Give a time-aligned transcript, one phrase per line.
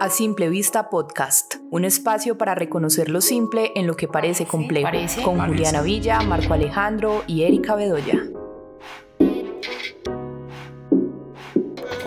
[0.00, 4.88] A Simple Vista Podcast, un espacio para reconocer lo simple en lo que parece complejo,
[5.24, 8.22] con Juliana Villa, Marco Alejandro y Erika Bedoya.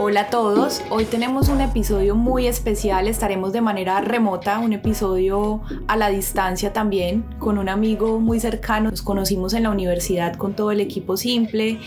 [0.03, 5.61] Hola a todos, hoy tenemos un episodio muy especial, estaremos de manera remota, un episodio
[5.87, 10.55] a la distancia también, con un amigo muy cercano, nos conocimos en la universidad con
[10.55, 11.77] todo el equipo simple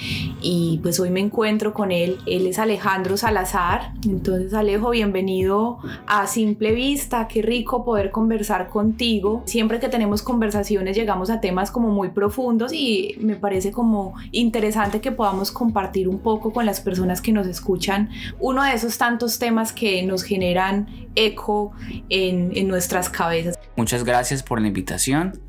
[0.41, 6.28] y pues hoy me encuentro con él, él es Alejandro Salazar, entonces Alejo, bienvenido a
[6.28, 11.88] Simple Vista, qué rico poder conversar contigo, siempre que tenemos conversaciones llegamos a temas como
[11.88, 17.20] muy profundos y me parece como interesante que podamos compartir un poco con las personas
[17.20, 18.03] que nos escuchan
[18.38, 21.72] uno de esos tantos temas que nos generan eco
[22.08, 23.58] en, en nuestras cabezas.
[23.77, 25.40] Muchas gracias por la invitación.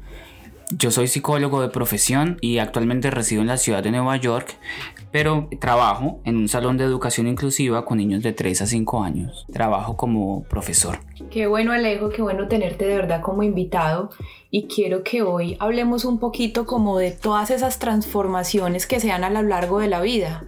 [0.72, 4.58] Yo soy psicólogo de profesión y actualmente resido en la ciudad de Nueva York,
[5.12, 9.46] pero trabajo en un salón de educación inclusiva con niños de 3 a 5 años.
[9.54, 11.00] Trabajo como profesor.
[11.30, 14.10] Qué bueno Alejo, qué bueno tenerte de verdad como invitado
[14.50, 19.24] y quiero que hoy hablemos un poquito como de todas esas transformaciones que se dan
[19.24, 20.46] a lo largo de la vida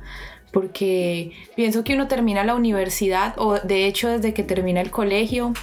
[0.58, 5.54] porque pienso que uno termina la universidad o de hecho desde que termina el colegio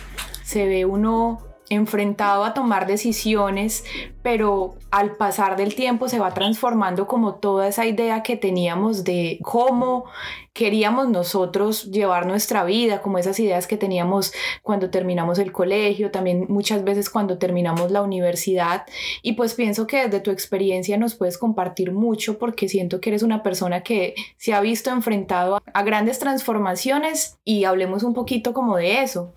[0.45, 3.85] se ve uno enfrentado a tomar decisiones,
[4.23, 9.39] pero al pasar del tiempo se va transformando como toda esa idea que teníamos de
[9.43, 10.05] cómo
[10.53, 16.47] queríamos nosotros llevar nuestra vida, como esas ideas que teníamos cuando terminamos el colegio, también
[16.49, 18.85] muchas veces cuando terminamos la universidad.
[19.21, 23.23] Y pues pienso que desde tu experiencia nos puedes compartir mucho porque siento que eres
[23.23, 28.77] una persona que se ha visto enfrentado a grandes transformaciones y hablemos un poquito como
[28.77, 29.35] de eso.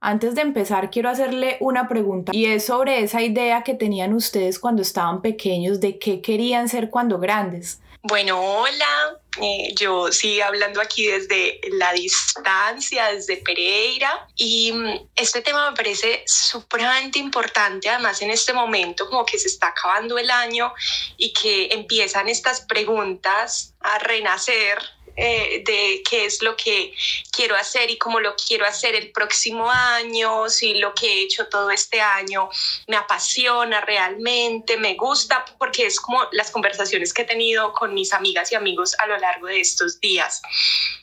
[0.00, 4.60] Antes de empezar, quiero hacerle una pregunta y es sobre esa idea que tenían ustedes
[4.60, 7.80] cuando estaban pequeños de qué querían ser cuando grandes.
[8.02, 15.42] Bueno, hola, eh, yo sigo hablando aquí desde la distancia, desde Pereira, y mm, este
[15.42, 20.30] tema me parece supremamente importante, además en este momento como que se está acabando el
[20.30, 20.72] año
[21.16, 24.78] y que empiezan estas preguntas a renacer
[25.20, 26.94] eh, de qué es lo que
[27.32, 31.48] quiero hacer y cómo lo quiero hacer el próximo año, si lo que he hecho
[31.48, 32.48] todo este año
[32.86, 38.12] me apasiona realmente, me gusta, porque es como las conversaciones que he tenido con mis
[38.12, 40.40] amigas y amigos a lo largo de estos días.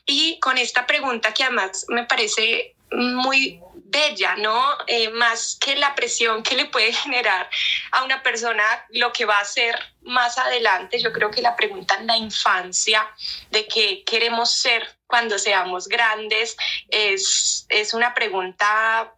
[0.06, 3.59] Y con esta pregunta que además me parece muy
[3.95, 4.78] bella, ¿no?
[4.88, 7.50] Eh, más que la presión que le puede generar
[7.91, 11.00] a una persona lo que va a hacer más adelante.
[11.00, 13.09] Yo creo que la pregunta en la infancia
[13.51, 16.57] de qué queremos ser cuando seamos grandes
[16.89, 19.13] es, es una pregunta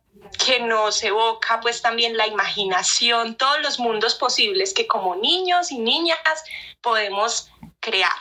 [0.46, 5.80] que nos evoca pues también la imaginación, todos los mundos posibles que como niños y
[5.80, 6.20] niñas
[6.82, 7.50] podemos
[7.80, 8.18] crear.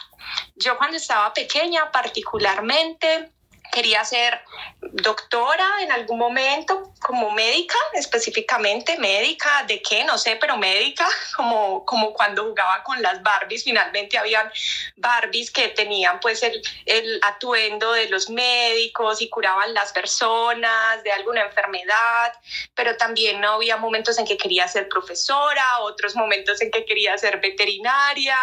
[0.55, 3.33] Yo cuando estaba pequeña particularmente
[3.73, 4.41] quería ser
[4.81, 11.07] doctora en algún momento, como médica, específicamente médica, de qué, no sé, pero médica,
[11.37, 14.51] como, como cuando jugaba con las Barbies, finalmente habían
[14.97, 21.13] Barbies que tenían pues el, el atuendo de los médicos y curaban las personas de
[21.13, 22.33] alguna enfermedad,
[22.75, 27.17] pero también no había momentos en que quería ser profesora, otros momentos en que quería
[27.19, 28.37] ser veterinaria.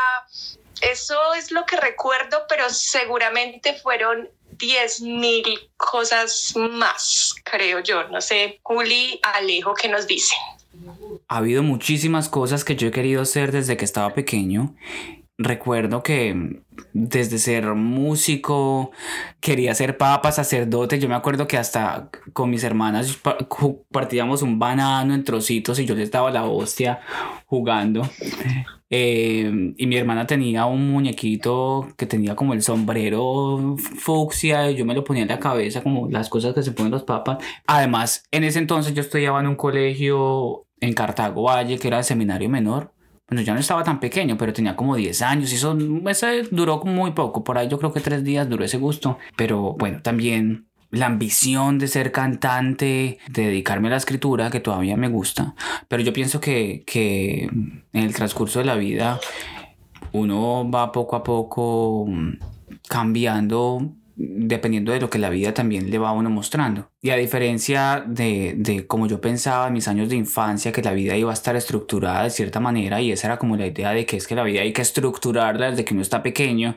[0.82, 5.44] Eso es lo que recuerdo, pero seguramente fueron 10 mil
[5.78, 8.08] cosas más, creo yo.
[8.10, 10.38] No sé, Juli, Alejo, ¿qué nos dicen?
[11.28, 14.76] Ha habido muchísimas cosas que yo he querido hacer desde que estaba pequeño.
[15.44, 16.62] Recuerdo que
[16.94, 18.92] desde ser músico,
[19.42, 21.00] quería ser papa, sacerdote.
[21.00, 23.20] Yo me acuerdo que hasta con mis hermanas
[23.92, 27.02] partíamos un banano en trocitos y yo les daba la hostia
[27.46, 28.08] jugando.
[28.90, 34.86] Eh, y mi hermana tenía un muñequito que tenía como el sombrero fucsia y yo
[34.86, 37.44] me lo ponía en la cabeza como las cosas que se ponen los papas.
[37.68, 42.04] Además, en ese entonces yo estudiaba en un colegio en Cartago Valle que era el
[42.04, 42.93] seminario menor.
[43.34, 45.76] Bueno, ya no estaba tan pequeño, pero tenía como 10 años y eso,
[46.08, 47.44] eso duró muy poco.
[47.44, 49.18] Por ahí yo creo que tres días duró ese gusto.
[49.36, 54.98] Pero bueno, también la ambición de ser cantante, de dedicarme a la escritura, que todavía
[54.98, 55.56] me gusta,
[55.88, 59.20] pero yo pienso que, que en el transcurso de la vida
[60.12, 62.06] uno va poco a poco
[62.88, 66.90] cambiando dependiendo de lo que la vida también le va a uno mostrando.
[67.02, 70.94] Y a diferencia de, de como yo pensaba en mis años de infancia, que la
[70.94, 74.06] vida iba a estar estructurada de cierta manera, y esa era como la idea de
[74.06, 76.76] que es que la vida hay que estructurarla desde que uno está pequeño,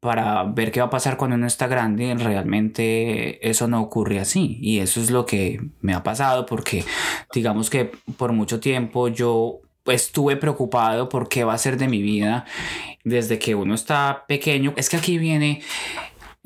[0.00, 4.58] para ver qué va a pasar cuando uno está grande, realmente eso no ocurre así.
[4.60, 6.84] Y eso es lo que me ha pasado porque
[7.34, 12.02] digamos que por mucho tiempo yo estuve preocupado por qué va a ser de mi
[12.02, 12.44] vida
[13.04, 14.74] desde que uno está pequeño.
[14.76, 15.62] Es que aquí viene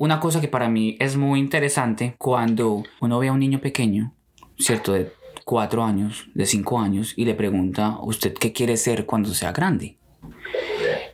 [0.01, 4.15] una cosa que para mí es muy interesante cuando uno ve a un niño pequeño,
[4.57, 4.93] ¿cierto?
[4.93, 5.13] De
[5.45, 9.99] cuatro años, de cinco años, y le pregunta, ¿usted qué quiere ser cuando sea grande?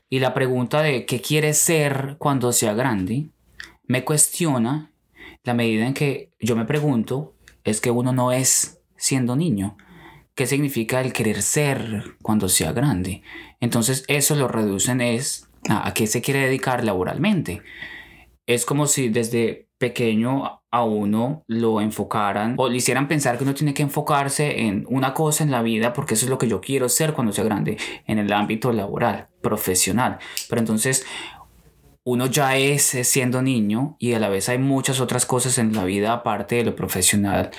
[0.09, 3.27] Y la pregunta de qué quiere ser cuando sea grande
[3.87, 4.89] me cuestiona
[5.43, 7.33] la medida en que yo me pregunto
[7.65, 9.75] es que uno no es siendo niño.
[10.33, 13.21] ¿Qué significa el querer ser cuando sea grande?
[13.59, 17.61] Entonces eso lo reducen es a, a qué se quiere dedicar laboralmente
[18.47, 23.53] es como si desde pequeño a uno lo enfocaran o le hicieran pensar que uno
[23.53, 26.61] tiene que enfocarse en una cosa en la vida porque eso es lo que yo
[26.61, 27.77] quiero ser cuando sea grande
[28.07, 30.17] en el ámbito laboral, profesional.
[30.49, 31.05] Pero entonces
[32.03, 35.83] uno ya es siendo niño y a la vez hay muchas otras cosas en la
[35.83, 37.51] vida aparte de lo profesional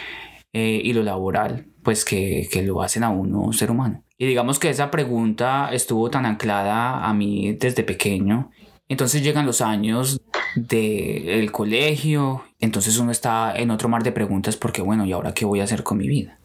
[0.54, 4.04] eh, y lo laboral, pues que, que lo hacen a uno ser humano.
[4.16, 8.50] Y digamos que esa pregunta estuvo tan anclada a mí desde pequeño
[8.88, 10.20] entonces llegan los años
[10.54, 15.44] del colegio, entonces uno está en otro mar de preguntas porque, bueno, ¿y ahora qué
[15.44, 16.37] voy a hacer con mi vida?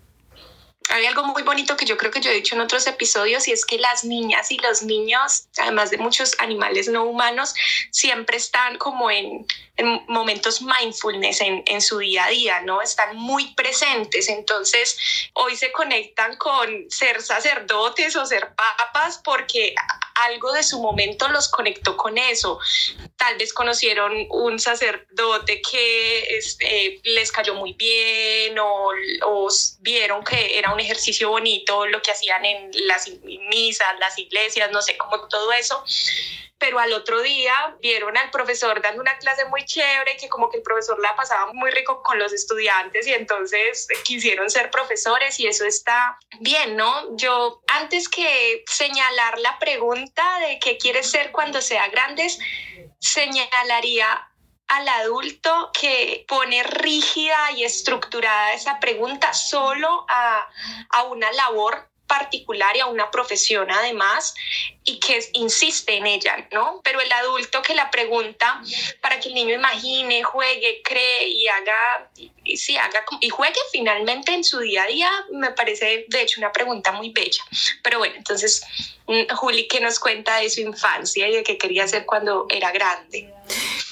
[0.90, 3.52] Hay algo muy bonito que yo creo que yo he dicho en otros episodios y
[3.52, 7.54] es que las niñas y los niños, además de muchos animales no humanos,
[7.92, 9.46] siempre están como en,
[9.78, 12.82] en momentos mindfulness en, en, su día a día, ¿no?
[12.82, 14.30] Están muy presentes.
[14.30, 14.98] Entonces,
[15.34, 19.74] hoy se conectan con ser sacerdotes o ser papas porque
[20.16, 22.60] algo de su momento los conectó con eso.
[23.18, 28.90] Tal vez conocieron un sacerdote que este, les cayó muy bien o,
[29.26, 29.48] o,
[29.80, 33.10] vieron que era un ejercicio bonito lo que hacían en las
[33.50, 35.84] misas, las iglesias, no sé, cómo todo eso
[36.64, 40.60] pero al otro día vieron al profesor dando una clase muy chévere, que como que
[40.60, 45.48] el profesor la pasaba muy rico con los estudiantes y entonces quisieron ser profesores y
[45.48, 47.18] eso está bien, ¿no?
[47.18, 52.40] Yo antes que señalar la pregunta de qué quieres ser cuando sea grandes,
[52.98, 54.30] señalaría
[54.74, 60.48] al adulto que pone rígida y estructurada esa pregunta solo a,
[60.90, 64.36] a una labor particular y a una profesión además
[64.84, 66.82] y que insiste en ella, ¿no?
[66.84, 68.62] Pero el adulto que la pregunta
[69.02, 72.12] para que el niño imagine, juegue, cree y haga,
[72.44, 76.40] y, sí, haga y juegue finalmente en su día a día, me parece de hecho
[76.40, 77.44] una pregunta muy bella.
[77.82, 78.64] Pero bueno, entonces,
[79.08, 82.72] mm, Juli, ¿qué nos cuenta de su infancia y de qué quería hacer cuando era
[82.72, 83.34] grande?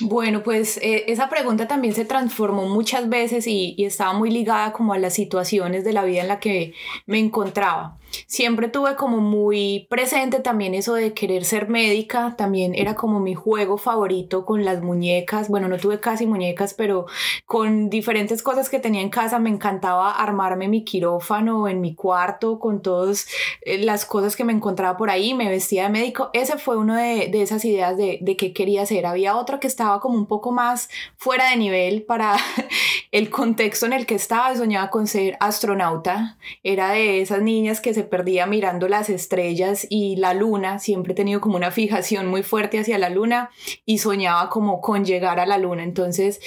[0.04, 4.74] Bueno, pues eh, esa pregunta también se transformó muchas veces y, y, estaba muy ligada
[4.74, 6.74] como a las situaciones de la vida en la que
[7.06, 7.98] me encontraba.
[8.28, 13.36] Siempre tuve como muy presente también eso de querer ser médica, también era como mi
[13.36, 17.06] juego favorito con las muñecas, bueno, no tuve casi muñecas, pero
[17.46, 22.60] con diferentes cosas que tenía en casa me encantaba armarme mi quirófano en mi cuarto
[22.60, 23.28] con todas
[23.62, 26.96] eh, las cosas que me encontraba por ahí, me vestía de médico, ese fue uno
[26.96, 29.06] de, de esas ideas de, de qué quería ser.
[29.06, 32.38] Había otra que estaba como un poco más fuera de nivel para
[33.12, 37.94] el contexto en el que estaba, soñaba con ser astronauta, era de esas niñas que
[37.94, 42.44] se perdía mirando las estrellas y la luna, siempre he tenido como una fijación muy
[42.44, 43.50] fuerte hacia la luna
[43.86, 46.40] y soñaba como con llegar a la luna, entonces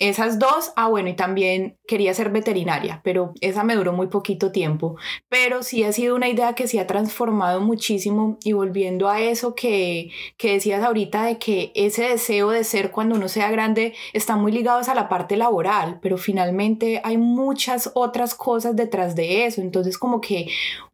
[0.00, 4.50] esas dos, ah bueno, y también quería ser veterinaria, pero esa me duró muy poquito
[4.50, 4.96] tiempo,
[5.28, 9.54] pero sí ha sido una idea que se ha transformado muchísimo y volviendo a eso
[9.54, 14.36] que, que decías ahorita de que ese deseo de ser cuando uno sea grande está
[14.36, 19.60] muy ligados a la parte laboral, pero finalmente hay muchas otras cosas detrás de eso,
[19.60, 20.48] entonces como que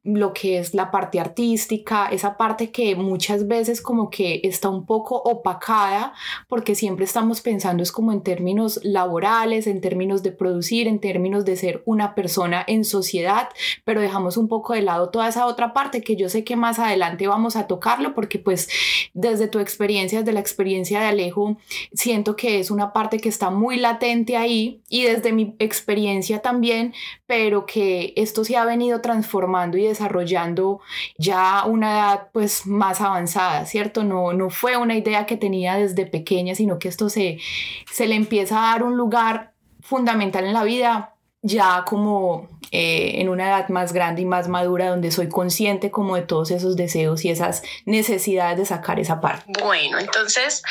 [0.06, 4.86] lo que es la parte artística, esa parte que muchas veces como que está un
[4.86, 6.14] poco opacada
[6.48, 11.44] porque siempre estamos pensando es como en términos laborales, en términos de producir, en términos
[11.44, 13.48] de ser una persona en sociedad,
[13.84, 16.78] pero dejamos un poco de lado toda esa otra parte que yo sé que más
[16.78, 18.68] adelante vamos a tocarlo porque pues
[19.12, 21.56] desde tu experiencia, desde la experiencia de Alejo,
[21.92, 26.94] siento que es una parte que está muy latente ahí y desde mi experiencia también,
[27.26, 30.80] pero que esto se ha venido transformando y desarrollando
[31.18, 34.04] ya una edad pues más avanzada, ¿cierto?
[34.04, 37.38] No, no fue una idea que tenía desde pequeña, sino que esto se,
[37.90, 41.12] se le empieza a dar un lugar fundamental en la vida
[41.42, 46.16] ya como eh, en una edad más grande y más madura donde soy consciente como
[46.16, 49.44] de todos esos deseos y esas necesidades de sacar esa parte.
[49.62, 50.62] Bueno, entonces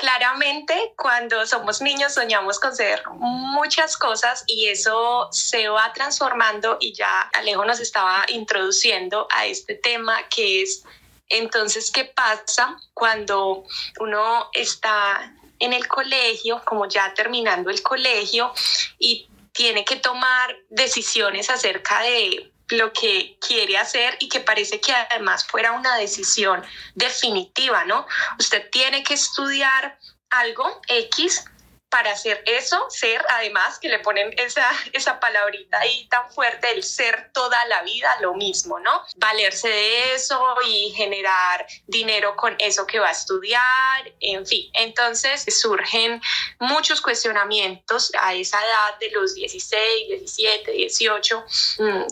[0.00, 6.94] claramente cuando somos niños soñamos con ser muchas cosas y eso se va transformando y
[6.94, 10.84] ya Alejo nos estaba introduciendo a este tema que es
[11.28, 13.64] entonces qué pasa cuando
[13.98, 18.54] uno está en el colegio, como ya terminando el colegio
[18.98, 24.92] y tiene que tomar decisiones acerca de lo que quiere hacer y que parece que
[24.92, 26.62] además fuera una decisión
[26.94, 28.06] definitiva, ¿no?
[28.38, 29.98] Usted tiene que estudiar
[30.30, 31.44] algo X
[31.90, 36.84] para hacer eso, ser, además, que le ponen esa, esa palabrita ahí tan fuerte, el
[36.84, 39.02] ser toda la vida, lo mismo, ¿no?
[39.16, 44.70] Valerse de eso y generar dinero con eso que va a estudiar, en fin.
[44.72, 46.22] Entonces surgen
[46.60, 51.44] muchos cuestionamientos a esa edad de los 16, 17, 18,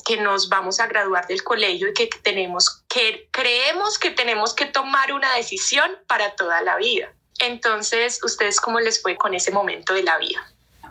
[0.04, 4.66] que nos vamos a graduar del colegio y que tenemos que creemos que tenemos que
[4.66, 7.12] tomar una decisión para toda la vida.
[7.38, 10.40] Entonces, ¿ustedes cómo les fue con ese momento de la vida?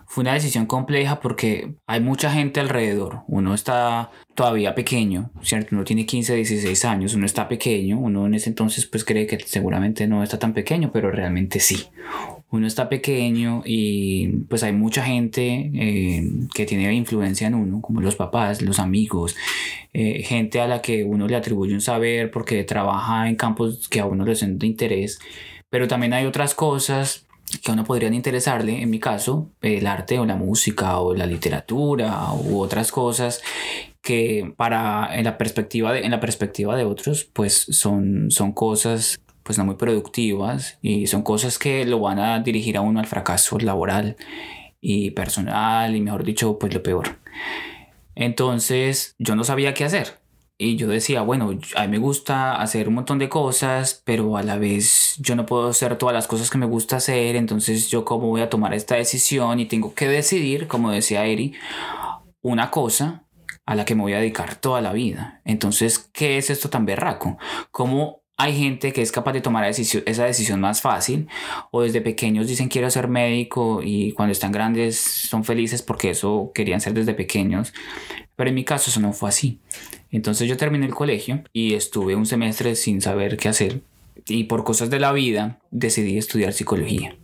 [0.10, 3.24] Fue una decisión compleja porque hay mucha gente alrededor.
[3.28, 5.76] Uno está todavía pequeño, ¿cierto?
[5.76, 8.00] Uno tiene 15, 16 años, uno está pequeño.
[8.00, 11.88] Uno en ese entonces pues cree que seguramente no está tan pequeño, pero realmente sí.
[12.50, 16.24] Uno está pequeño y pues hay mucha gente eh,
[16.54, 19.36] que tiene influencia en uno, como los papás, los amigos,
[19.92, 24.00] eh, gente a la que uno le atribuye un saber porque trabaja en campos que
[24.00, 25.20] a uno le son de interés
[25.70, 27.28] pero también hay otras cosas
[27.64, 31.26] que a uno podrían interesarle, en mi caso, el arte o la música o la
[31.26, 33.42] literatura u otras cosas
[34.02, 39.20] que para en la perspectiva de, en la perspectiva de otros pues son, son cosas
[39.44, 43.06] pues no muy productivas y son cosas que lo van a dirigir a uno al
[43.06, 44.18] fracaso laboral
[44.82, 47.20] y personal y mejor dicho pues lo peor.
[48.16, 50.20] Entonces yo no sabía qué hacer
[50.58, 54.44] y yo decía, bueno, a mí me gusta hacer un montón de cosas, pero a
[54.44, 58.04] la vez yo no puedo hacer todas las cosas que me gusta hacer, entonces yo
[58.06, 61.54] cómo voy a tomar esta decisión y tengo que decidir, como decía Eri,
[62.42, 63.28] una cosa
[63.68, 65.42] a la que me voy a dedicar toda la vida.
[65.46, 67.38] Entonces, ¿qué es esto tan berraco?
[67.70, 71.28] ¿Cómo hay gente que es capaz de tomar esa decisión más fácil
[71.72, 76.52] o desde pequeños dicen quiero ser médico y cuando están grandes son felices porque eso
[76.54, 77.74] querían ser desde pequeños.
[78.36, 79.60] Pero en mi caso eso no fue así.
[80.12, 83.82] Entonces yo terminé el colegio y estuve un semestre sin saber qué hacer
[84.28, 87.16] y por cosas de la vida decidí estudiar psicología.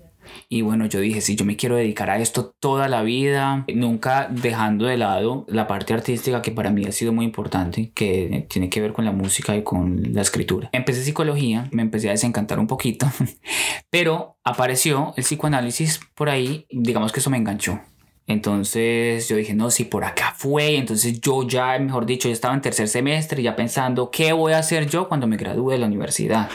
[0.49, 4.27] Y bueno, yo dije, si yo me quiero dedicar a esto toda la vida, nunca
[4.31, 8.69] dejando de lado la parte artística que para mí ha sido muy importante, que tiene
[8.69, 10.69] que ver con la música y con la escritura.
[10.71, 13.07] Empecé psicología, me empecé a desencantar un poquito,
[13.89, 17.79] pero apareció el psicoanálisis por ahí, digamos que eso me enganchó.
[18.25, 22.53] Entonces yo dije, no, si por acá fue, entonces yo ya, mejor dicho, ya estaba
[22.53, 25.87] en tercer semestre, ya pensando, ¿qué voy a hacer yo cuando me gradúe de la
[25.87, 26.49] universidad?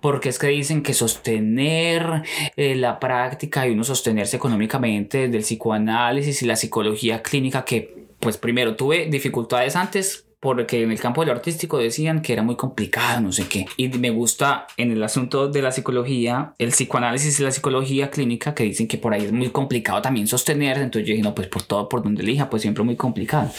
[0.00, 2.22] Porque es que dicen que sostener
[2.56, 8.38] eh, la práctica y uno sostenerse económicamente del psicoanálisis y la psicología clínica, que pues
[8.38, 12.54] primero tuve dificultades antes porque en el campo de lo artístico decían que era muy
[12.54, 13.64] complicado, no sé qué.
[13.78, 18.54] Y me gusta en el asunto de la psicología, el psicoanálisis y la psicología clínica,
[18.54, 20.76] que dicen que por ahí es muy complicado también sostener.
[20.76, 23.50] Entonces yo dije, no, pues por todo, por donde elija, pues siempre muy complicado.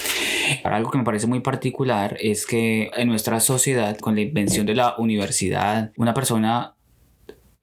[0.64, 4.68] Ahora, algo que me parece muy particular es que en nuestra sociedad, con la invención
[4.68, 6.75] de la universidad, una persona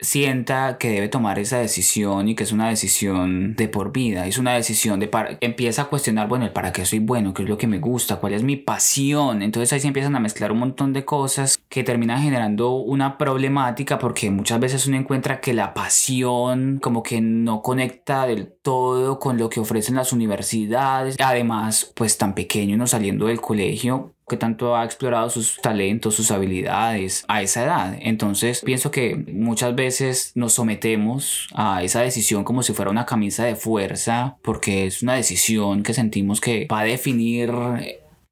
[0.03, 4.37] sienta que debe tomar esa decisión y que es una decisión de por vida, es
[4.37, 7.49] una decisión de para, empieza a cuestionar, bueno, el para qué soy bueno, qué es
[7.49, 10.59] lo que me gusta, cuál es mi pasión, entonces ahí se empiezan a mezclar un
[10.59, 15.73] montón de cosas que terminan generando una problemática porque muchas veces uno encuentra que la
[15.73, 22.19] pasión como que no conecta del todo con lo que ofrecen las universidades, además pues
[22.19, 27.43] tan pequeño uno saliendo del colegio que tanto ha explorado sus talentos, sus habilidades a
[27.43, 27.99] esa edad.
[28.01, 33.45] Entonces pienso que muchas veces nos sometemos a esa decisión como si fuera una camisa
[33.45, 37.53] de fuerza porque es una decisión que sentimos que va a definir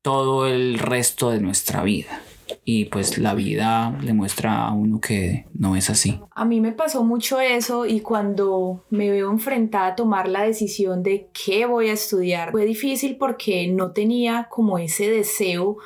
[0.01, 2.23] todo el resto de nuestra vida
[2.65, 6.21] y pues la vida le muestra a uno que no es así.
[6.35, 11.03] A mí me pasó mucho eso y cuando me veo enfrentada a tomar la decisión
[11.03, 15.77] de qué voy a estudiar, fue difícil porque no tenía como ese deseo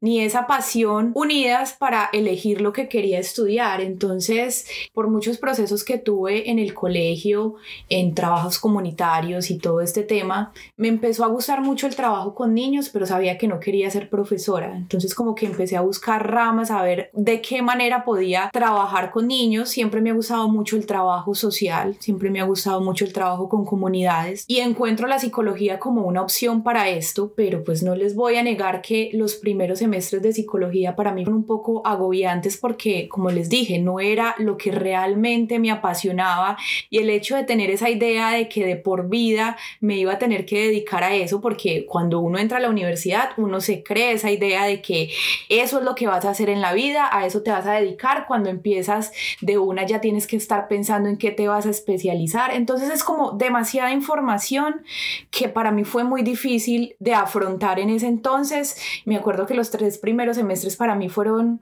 [0.00, 3.80] ni esa pasión unidas para elegir lo que quería estudiar.
[3.80, 7.54] Entonces, por muchos procesos que tuve en el colegio,
[7.88, 12.52] en trabajos comunitarios y todo este tema, me empezó a gustar mucho el trabajo con
[12.52, 14.76] niños, pero sabía que no quería ser profesora.
[14.76, 19.28] Entonces, como que empecé a buscar ramas, a ver de qué manera podía trabajar con
[19.28, 19.68] niños.
[19.68, 23.48] Siempre me ha gustado mucho el trabajo social, siempre me ha gustado mucho el trabajo
[23.48, 28.14] con comunidades y encuentro la psicología como una opción para esto, pero pues no les
[28.14, 32.56] voy a negar que los primeros semestres de psicología para mí fueron un poco agobiantes
[32.56, 36.56] porque, como les dije, no era lo que realmente me apasionaba
[36.90, 40.18] y el hecho de tener esa idea de que de por vida me iba a
[40.18, 44.12] tener que dedicar a eso, porque cuando uno entra a la universidad, uno se cree
[44.12, 45.10] esa idea de que
[45.48, 47.72] eso es lo que vas a hacer en la vida, a eso te vas a
[47.72, 48.26] dedicar.
[48.26, 52.52] Cuando empiezas de una ya tienes que estar pensando en qué te vas a especializar.
[52.54, 54.82] Entonces es como demasiada información
[55.30, 58.76] que para mí fue muy difícil de afrontar en ese entonces.
[59.04, 61.60] Me acuerdo que los tres primeros semestres para mí fueron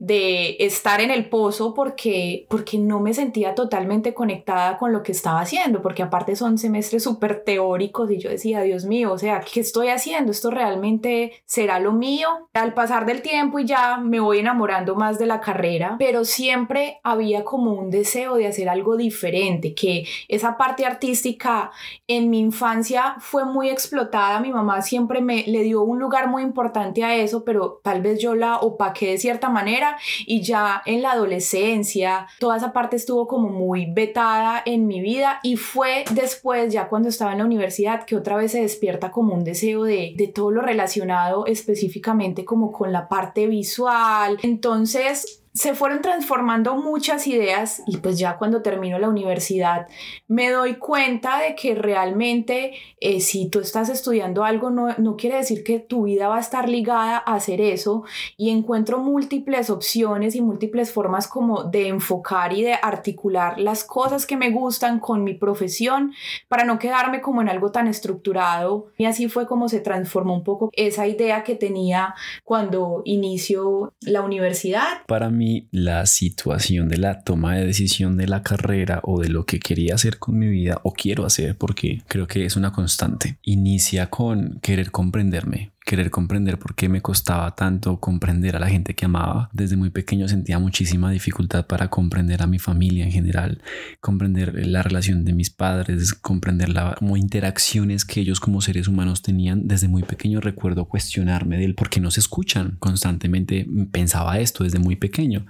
[0.00, 5.12] de estar en el pozo porque, porque no me sentía totalmente conectada con lo que
[5.12, 9.40] estaba haciendo, porque aparte son semestres súper teóricos y yo decía, Dios mío, o sea,
[9.40, 10.32] ¿qué estoy haciendo?
[10.32, 12.28] ¿Esto realmente será lo mío?
[12.54, 16.98] Al pasar del tiempo y ya me voy enamorando más de la carrera, pero siempre
[17.04, 21.72] había como un deseo de hacer algo diferente, que esa parte artística
[22.06, 26.42] en mi infancia fue muy explotada, mi mamá siempre me le dio un lugar muy
[26.42, 29.89] importante a eso, pero tal vez yo la opaqué de cierta manera
[30.26, 35.40] y ya en la adolescencia toda esa parte estuvo como muy vetada en mi vida
[35.42, 39.34] y fue después, ya cuando estaba en la universidad, que otra vez se despierta como
[39.34, 44.38] un deseo de, de todo lo relacionado específicamente como con la parte visual.
[44.42, 49.88] Entonces, se fueron transformando muchas ideas y pues ya cuando termino la universidad
[50.28, 55.36] me doy cuenta de que realmente eh, si tú estás estudiando algo no, no quiere
[55.36, 58.04] decir que tu vida va a estar ligada a hacer eso
[58.36, 64.26] y encuentro múltiples opciones y múltiples formas como de enfocar y de articular las cosas
[64.26, 66.12] que me gustan con mi profesión
[66.46, 70.44] para no quedarme como en algo tan estructurado y así fue como se transformó un
[70.44, 72.14] poco esa idea que tenía
[72.44, 75.02] cuando inicio la universidad.
[75.06, 75.40] Para mí
[75.70, 79.94] la situación de la toma de decisión de la carrera o de lo que quería
[79.94, 83.38] hacer con mi vida o quiero hacer porque creo que es una constante.
[83.42, 88.94] Inicia con querer comprenderme, querer comprender por qué me costaba tanto comprender a la gente
[88.94, 89.50] que amaba.
[89.52, 93.60] Desde muy pequeño sentía muchísima dificultad para comprender a mi familia en general,
[94.00, 99.20] comprender la relación de mis padres, comprender las como interacciones que ellos como seres humanos
[99.22, 99.66] tenían.
[99.66, 102.76] Desde muy pequeño recuerdo cuestionarme del por qué no se escuchan.
[102.78, 105.44] Constantemente pensaba esto desde muy pequeño.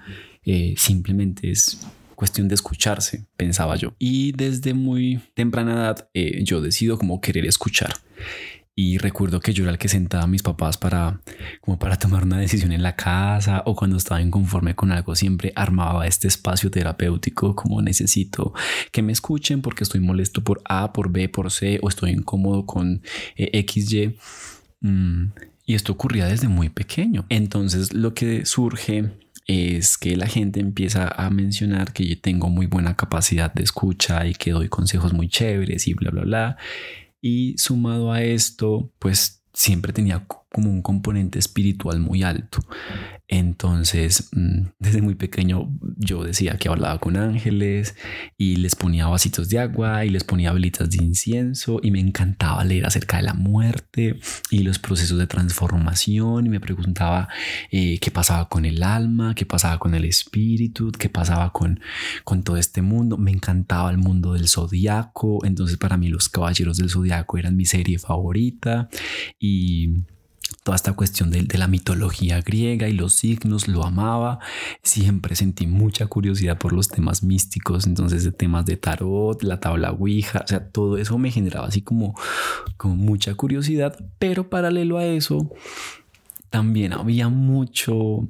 [0.46, 3.92] Eh, simplemente es cuestión de escucharse, pensaba yo.
[3.98, 7.92] Y desde muy temprana edad eh, yo decido como querer escuchar.
[8.82, 11.20] Y recuerdo que yo era el que sentaba a mis papás para,
[11.60, 15.52] como para tomar una decisión en la casa o cuando estaba inconforme con algo, siempre
[15.54, 18.54] armaba este espacio terapéutico como necesito
[18.90, 22.64] que me escuchen porque estoy molesto por A, por B, por C o estoy incómodo
[22.64, 23.02] con
[23.36, 24.16] eh, XY.
[24.80, 25.24] Mm,
[25.66, 27.26] y esto ocurría desde muy pequeño.
[27.28, 29.10] Entonces lo que surge
[29.46, 34.26] es que la gente empieza a mencionar que yo tengo muy buena capacidad de escucha
[34.26, 36.56] y que doy consejos muy chéveres y bla, bla, bla.
[37.20, 42.60] Y sumado a esto, pues siempre tenía como un componente espiritual muy alto.
[43.28, 47.94] Entonces, mm, desde muy pequeño yo decía que hablaba con ángeles
[48.36, 52.64] y les ponía vasitos de agua y les ponía velitas de incienso y me encantaba
[52.64, 54.18] leer acerca de la muerte
[54.50, 57.28] y los procesos de transformación y me preguntaba
[57.70, 61.80] eh, qué pasaba con el alma, qué pasaba con el espíritu, qué pasaba con,
[62.24, 63.16] con todo este mundo.
[63.16, 67.64] Me encantaba el mundo del zodiaco, entonces para mí los caballeros del zodiaco eran mi
[67.64, 68.88] serie favorita
[69.38, 69.90] y
[70.62, 74.38] toda esta cuestión de, la mitología griega y los signos, lo amaba.
[74.82, 79.92] Siempre sentí mucha curiosidad por los temas místicos, entonces de temas de tarot, la tabla
[79.92, 82.14] Ouija, o sea, todo eso me generaba así como,
[82.76, 85.50] como mucha curiosidad, pero paralelo a eso,
[86.50, 88.28] también había mucho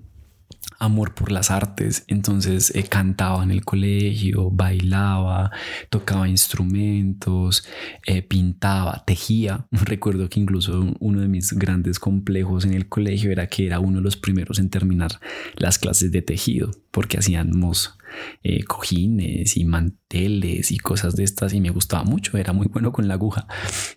[0.81, 5.51] amor por las artes, entonces eh, cantaba en el colegio, bailaba,
[5.91, 7.65] tocaba instrumentos,
[8.07, 9.67] eh, pintaba, tejía.
[9.71, 13.99] Recuerdo que incluso uno de mis grandes complejos en el colegio era que era uno
[13.99, 15.21] de los primeros en terminar
[15.57, 17.99] las clases de tejido, porque hacíamos
[18.43, 22.91] eh, cojines y manteles y cosas de estas y me gustaba mucho, era muy bueno
[22.91, 23.47] con la aguja.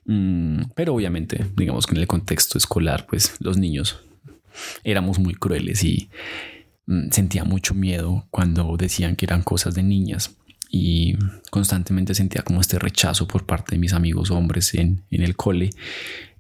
[0.06, 4.02] Mm, pero obviamente, digamos que en el contexto escolar, pues los niños
[4.84, 6.10] éramos muy crueles y
[7.12, 10.38] sentía mucho miedo cuando decían que eran cosas de niñas
[10.70, 11.16] y
[11.52, 15.70] constantemente sentía como este rechazo por parte de mis amigos hombres en, el cole.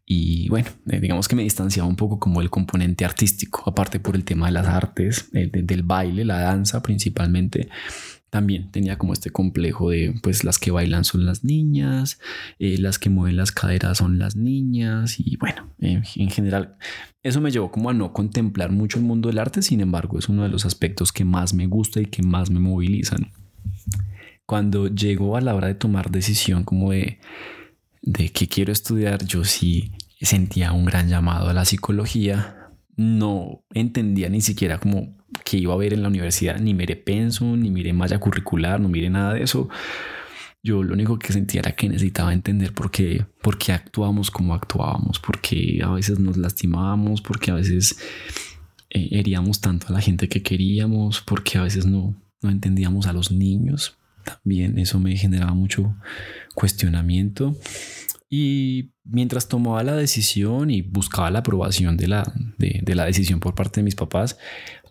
[0.05, 4.15] Y bueno, eh, digamos que me distanciaba un poco como el componente artístico, aparte por
[4.15, 7.69] el tema de las artes, eh, del baile, la danza principalmente
[8.33, 12.19] también tenía como este complejo de pues las que bailan son las niñas,
[12.57, 16.75] eh, las que mueven las caderas son las niñas y bueno, en general
[17.21, 20.29] eso me llevó como a no contemplar mucho el mundo del arte, sin embargo es
[20.29, 23.29] uno de los aspectos que más me gusta y que más me movilizan.
[24.47, 27.19] Cuando llegó a la hora de tomar decisión como de,
[28.01, 29.91] de qué quiero estudiar, yo sí
[30.21, 35.77] sentía un gran llamado a la psicología, no entendía ni siquiera como que iba a
[35.77, 39.43] ver en la universidad, ni miré pensum, ni miré malla curricular, no miré nada de
[39.43, 39.69] eso.
[40.65, 44.53] Yo lo único que sentía era que necesitaba entender por qué, por qué actuábamos como
[44.53, 47.97] actuábamos, porque a veces nos lastimábamos, porque a veces
[48.89, 53.13] eh, heríamos tanto a la gente que queríamos, porque a veces no, no entendíamos a
[53.13, 53.97] los niños.
[54.23, 55.95] También eso me generaba mucho
[56.55, 57.57] cuestionamiento.
[58.29, 63.39] Y mientras tomaba la decisión y buscaba la aprobación de la, de, de la decisión
[63.39, 64.37] por parte de mis papás,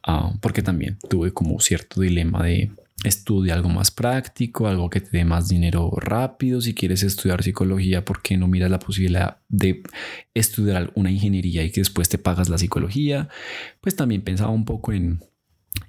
[0.04, 2.70] ah, porque también tuve como cierto dilema de
[3.04, 6.60] estudia algo más práctico, algo que te dé más dinero rápido.
[6.60, 9.82] Si quieres estudiar psicología, ¿por qué no miras la posibilidad de
[10.34, 13.28] estudiar una ingeniería y que después te pagas la psicología?
[13.80, 15.20] Pues también pensaba un poco en,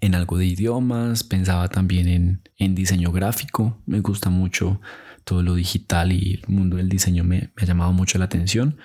[0.01, 3.77] en algo de idiomas, pensaba también en, en, diseño gráfico.
[3.85, 4.81] Me gusta mucho
[5.23, 8.77] todo lo digital y el mundo del diseño me, me ha llamado mucho la atención.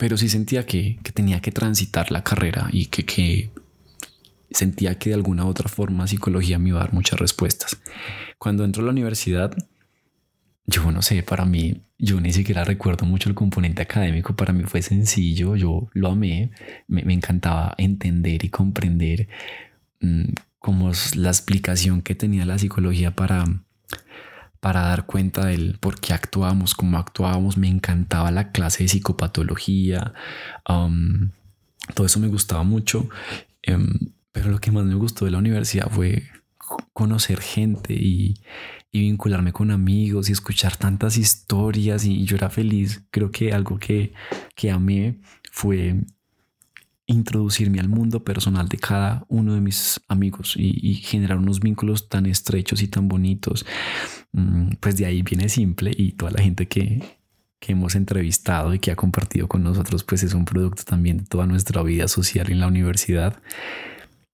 [0.00, 3.50] Pero sí sentía que, que, tenía que transitar la carrera y que, que
[4.50, 7.78] sentía que de alguna u otra forma psicología me iba a dar muchas respuestas.
[8.38, 9.54] Cuando entró a la universidad,
[10.64, 14.64] yo no sé, para mí, yo ni siquiera recuerdo mucho el componente académico, para mí
[14.64, 16.50] fue sencillo, yo lo amé,
[16.88, 19.28] me, encantaba entender y comprender
[20.00, 23.44] mm, como la explicación que tenía la psicología para,
[24.60, 30.12] para dar cuenta del por qué actuábamos, cómo actuábamos, me encantaba la clase de psicopatología,
[31.94, 33.08] todo eso me gustaba mucho.
[33.62, 36.24] Em, pero lo que más me gustó de la universidad fue
[36.92, 38.40] conocer gente y,
[38.92, 43.04] vincularme con amigos y escuchar tantas historias y yo era feliz.
[43.10, 44.12] Creo que algo que,
[44.56, 45.20] que amé
[45.52, 46.00] fue
[47.10, 52.26] introducirme al mundo personal de cada uno de mis amigos y, generar unos vínculos tan
[52.26, 53.66] estrechos y tan bonitos.
[54.32, 57.02] Mm, pues de ahí viene simple y toda la gente que,
[57.58, 61.24] que hemos entrevistado y que ha compartido con nosotros, pues es un producto también de
[61.24, 63.42] toda nuestra vida social en la universidad.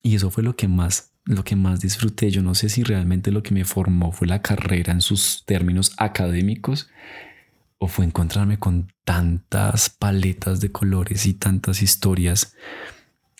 [0.03, 2.31] Y eso fue lo que más lo que más disfruté.
[2.31, 5.93] Yo no sé si realmente lo que me formó fue la carrera en sus términos
[5.97, 6.89] académicos
[7.79, 12.57] o fue encontrarme con tantas paletas de colores y tantas historias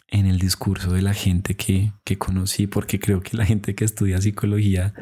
[0.09, 3.85] en el discurso de la gente que, que conocí, porque creo que la gente que
[3.85, 4.95] estudia psicología,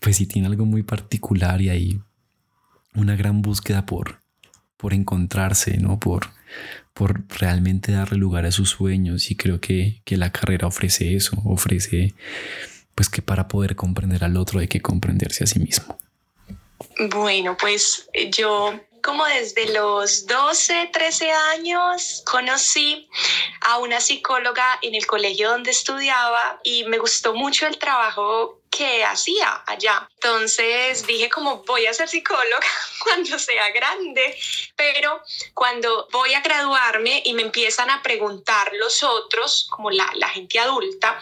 [0.00, 2.00] pues sí tiene algo muy particular y hay
[2.94, 4.20] una gran búsqueda por,
[4.76, 6.00] por encontrarse, ¿no?
[6.00, 6.30] Por,
[6.92, 11.40] por realmente darle lugar a sus sueños y creo que, que la carrera ofrece eso,
[11.44, 12.14] ofrece
[12.94, 15.98] pues que para poder comprender al otro hay que comprenderse a sí mismo.
[17.10, 18.74] Bueno, pues yo
[19.06, 23.08] como desde los 12, 13 años conocí
[23.60, 29.04] a una psicóloga en el colegio donde estudiaba y me gustó mucho el trabajo que
[29.04, 30.08] hacía allá.
[30.14, 32.66] Entonces dije como voy a ser psicóloga
[33.04, 34.36] cuando sea grande,
[34.74, 35.22] pero
[35.54, 40.58] cuando voy a graduarme y me empiezan a preguntar los otros, como la, la gente
[40.58, 41.18] adulta,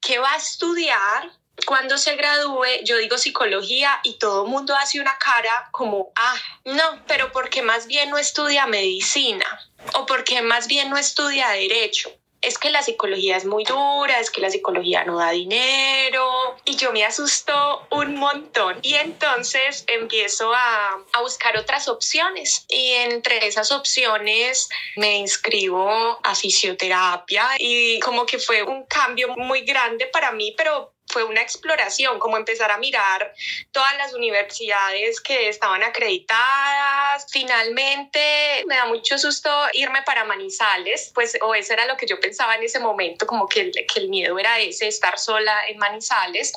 [0.00, 1.39] ¿qué va a estudiar?
[1.66, 6.36] Cuando se gradúe, yo digo psicología y todo el mundo hace una cara como, ah,
[6.64, 9.46] no, pero porque más bien no estudia medicina
[9.94, 12.10] o porque más bien no estudia derecho
[12.42, 16.76] es que la psicología es muy dura, es que la psicología no da dinero y
[16.76, 18.78] yo me asustó un montón.
[18.82, 26.34] Y entonces empiezo a, a, buscar otras opciones y entre esas opciones me inscribo a
[26.34, 32.18] fisioterapia y como que fue un cambio muy grande para mí, pero fue una exploración,
[32.18, 33.32] como empezar a mirar
[33.72, 37.26] todas las universidades que estaban acreditadas.
[37.30, 42.18] Finalmente me da mucho susto irme para Manizales, pues o eso era lo que yo
[42.20, 45.78] pensaba en ese momento, como que el, que el miedo era ese, estar sola en
[45.78, 46.52] Manizales.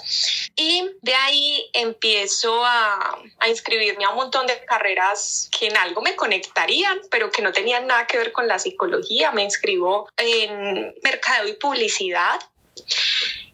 [0.56, 6.02] Y de ahí empiezo a, a inscribirme a un montón de carreras que en algo
[6.02, 9.32] me conectarían, pero que no tenían nada que ver con la psicología.
[9.32, 12.39] Me inscribo en mercadeo y publicidad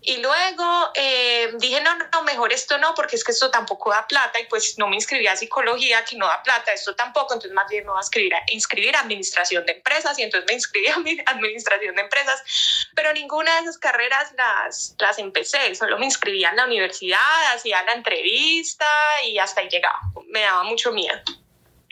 [0.09, 4.07] y luego eh, dije, no, no, mejor esto no, porque es que esto tampoco da
[4.07, 7.53] plata y pues no me inscribí a psicología, que no da plata, esto tampoco, entonces
[7.53, 10.55] más bien me voy a inscribir a, inscribir a administración de empresas y entonces me
[10.55, 12.41] inscribí a administración de empresas,
[12.95, 17.83] pero ninguna de esas carreras las, las empecé, solo me inscribí en la universidad, hacía
[17.83, 18.87] la entrevista
[19.27, 21.21] y hasta ahí llegaba, me daba mucho miedo.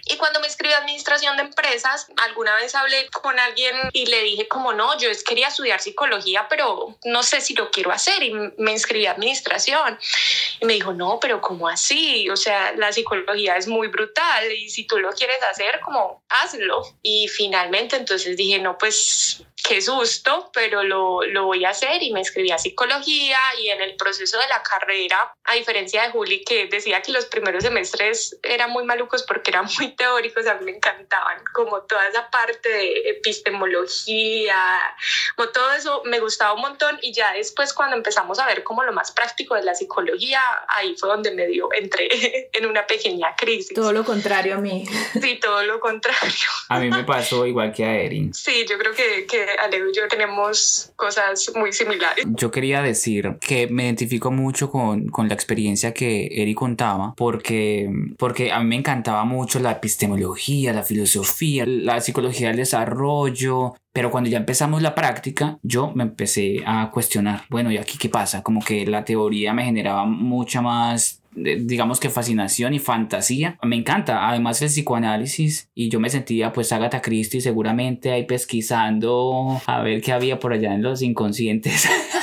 [0.10, 4.24] Y cuando me inscribí a administración de empresas, alguna vez hablé con alguien y le
[4.24, 8.34] dije como no, yo quería estudiar psicología, pero no sé si lo quiero hacer y
[8.58, 10.00] me inscribí a administración.
[10.60, 12.30] Y me dijo, no, pero ¿cómo así?
[12.30, 16.82] O sea, la psicología es muy brutal y si tú lo quieres hacer, como hazlo.
[17.02, 22.14] Y finalmente entonces dije, no, pues qué susto, pero lo, lo, voy a hacer y
[22.14, 26.44] me inscribí a psicología y en el proceso de la carrera, a diferencia de Juli
[26.46, 30.64] que decía que los primeros semestres eran muy malucos porque eran muy teóricos, a mí
[30.64, 34.80] me encantaban, como toda esa parte de epistemología,
[35.36, 38.84] como todo eso me gustaba un montón y ya después cuando empezamos a ver como
[38.84, 42.08] lo más práctico de la psicología, ahí fue donde me dio, entré
[42.54, 43.74] en una pequeña crisis.
[43.74, 44.86] Todo lo contrario a mí.
[45.22, 46.48] Sí, todo lo contrario.
[46.70, 48.34] A mí me pasó igual que a Erin.
[48.34, 52.26] Sí, yo creo que, que Alejo y yo tenemos cosas muy similares.
[52.28, 57.90] Yo quería decir que me identifico mucho con, con la experiencia que Eri contaba, porque,
[58.18, 64.12] porque a mí me encantaba mucho la epistemología, la filosofía, la psicología del desarrollo, pero
[64.12, 68.44] cuando ya empezamos la práctica, yo me empecé a cuestionar, bueno, ¿y aquí qué pasa?
[68.44, 73.58] Como que la teoría me generaba mucha más digamos que fascinación y fantasía.
[73.64, 79.62] Me encanta, además el psicoanálisis y yo me sentía pues Agatha Christie seguramente ahí pesquisando
[79.66, 81.88] a ver qué había por allá en los inconscientes.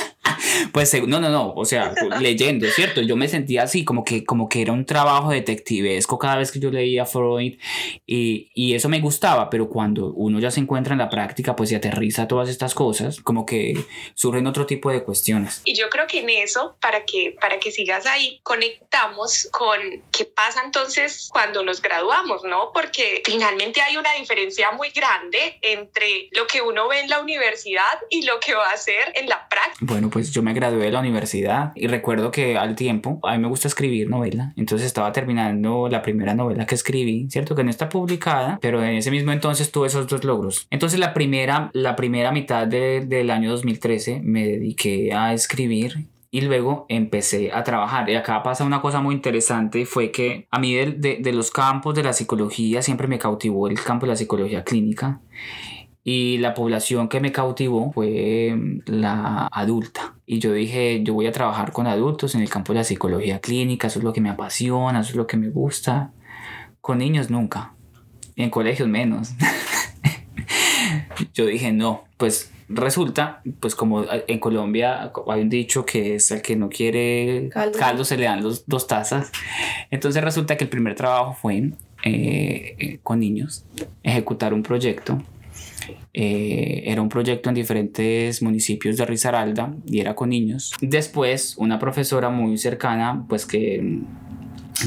[0.71, 3.01] Pues no, no, no, o sea, leyendo, ¿cierto?
[3.01, 6.59] Yo me sentía así, como que, como que era un trabajo detectivesco cada vez que
[6.59, 7.57] yo leía Freud
[8.05, 11.69] y, y eso me gustaba, pero cuando uno ya se encuentra en la práctica, pues
[11.69, 13.77] se aterriza todas estas cosas, como que
[14.13, 15.61] surgen otro tipo de cuestiones.
[15.65, 19.79] Y yo creo que en eso, para que, para que sigas ahí, conectamos con
[20.11, 22.71] qué pasa entonces cuando nos graduamos, ¿no?
[22.73, 27.99] Porque finalmente hay una diferencia muy grande entre lo que uno ve en la universidad
[28.09, 29.77] y lo que va a hacer en la práctica.
[29.81, 33.39] Bueno, pues yo me gradué de la universidad y recuerdo que al tiempo, a mí
[33.39, 37.53] me gusta escribir novela, entonces estaba terminando la primera novela que escribí, ¿cierto?
[37.53, 40.67] Que no está publicada, pero en ese mismo entonces tuve esos dos logros.
[40.71, 46.85] Entonces la primera, la primera mitad del año 2013 me dediqué a escribir y luego
[46.89, 48.09] empecé a trabajar.
[48.09, 51.95] Y acá pasa una cosa muy interesante, fue que a mí de, de, los campos
[51.95, 55.21] de la psicología siempre me cautivó el campo de la psicología clínica
[56.07, 60.13] y la población que me cautivó fue mm, la adulta.
[60.27, 63.39] Y yo dije, yo voy a trabajar con adultos en el campo de la psicología
[63.39, 66.11] clínica, eso es lo que me apasiona, eso es lo que me gusta.
[66.79, 67.73] Con niños nunca,
[68.35, 69.33] en colegios menos.
[71.33, 76.43] yo dije, no, pues resulta, pues como en Colombia hay un dicho que es el
[76.43, 79.31] que no quiere caldo, se le dan los, dos tazas.
[79.89, 81.71] Entonces resulta que el primer trabajo fue
[82.03, 83.65] eh, eh, con niños,
[84.03, 85.19] ejecutar un proyecto
[86.13, 90.73] eh, era un proyecto en diferentes municipios de Risaralda y era con niños.
[90.81, 94.01] Después, una profesora muy cercana, pues que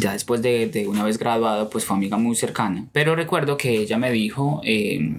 [0.00, 2.86] ya después de, de una vez graduado, pues fue amiga muy cercana.
[2.92, 5.14] Pero recuerdo que ella me dijo eh,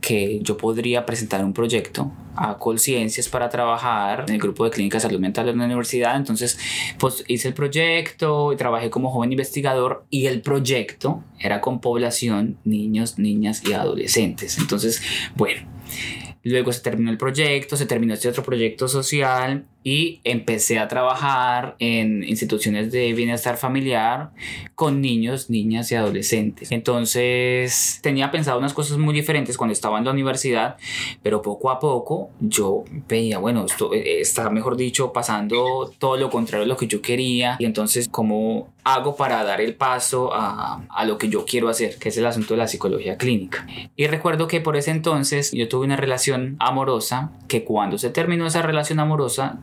[0.00, 4.98] que yo podría presentar un proyecto a Colciencias para trabajar en el grupo de clínica
[4.98, 6.16] de salud mental de la universidad.
[6.16, 6.58] Entonces,
[6.98, 12.58] pues hice el proyecto y trabajé como joven investigador y el proyecto era con población,
[12.64, 14.58] niños, niñas y adolescentes.
[14.58, 15.02] Entonces,
[15.34, 15.68] bueno,
[16.42, 21.76] luego se terminó el proyecto, se terminó este otro proyecto social y empecé a trabajar
[21.78, 24.30] en instituciones de bienestar familiar
[24.74, 26.72] con niños, niñas y adolescentes.
[26.72, 30.76] Entonces tenía pensado unas cosas muy diferentes cuando estaba en la universidad,
[31.22, 36.28] pero poco a poco yo veía, bueno, esto eh, está, mejor dicho, pasando todo lo
[36.28, 40.82] contrario a lo que yo quería y entonces cómo hago para dar el paso a,
[40.88, 43.66] a lo que yo quiero hacer, que es el asunto de la psicología clínica.
[43.96, 48.46] Y recuerdo que por ese entonces yo tuve una relación amorosa que cuando se terminó
[48.46, 49.58] esa relación amorosa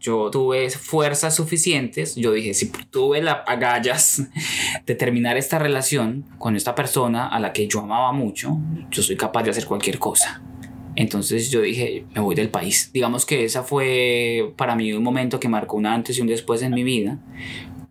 [0.00, 4.22] yo tuve fuerzas suficientes, yo dije, si tuve las agallas
[4.86, 8.58] de terminar esta relación con esta persona a la que yo amaba mucho,
[8.90, 10.42] yo soy capaz de hacer cualquier cosa.
[10.96, 12.90] Entonces yo dije, me voy del país.
[12.92, 16.62] Digamos que esa fue para mí un momento que marcó un antes y un después
[16.62, 17.18] en mi vida,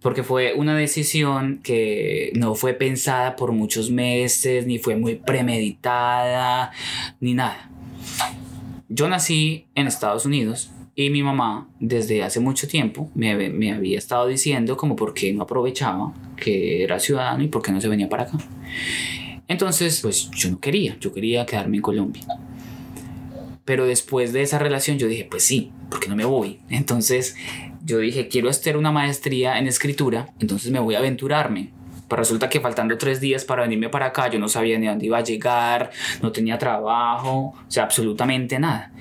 [0.02, 6.72] porque fue una decisión que no fue pensada por muchos meses, ni fue muy premeditada,
[7.20, 7.70] ni nada.
[8.90, 13.98] Yo nací en Estados Unidos y mi mamá, desde hace mucho tiempo, me, me, había
[13.98, 17.90] estado diciendo como por qué no aprovechaba que era ciudadano y por qué no se
[17.90, 18.38] venía para acá.
[19.50, 22.24] Entonces, pues yo no quería, yo quería quedarme en Colombia.
[23.66, 26.62] Pero después de esa relación yo dije, pues sí, ¿por qué no me voy?
[26.70, 27.36] Entonces
[27.84, 31.72] yo dije, quiero hacer una maestría en escritura, entonces me voy a aventurarme.
[32.08, 35.06] Pero resulta que faltando tres días para venirme para acá, yo no sabía ni dónde
[35.08, 38.92] iba a llegar, no tenía trabajo, o sea, absolutamente nada